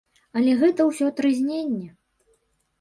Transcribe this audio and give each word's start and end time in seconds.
Але 0.39 0.55
гэта 0.61 0.87
ўсё 0.89 1.11
трызненне. 1.21 1.87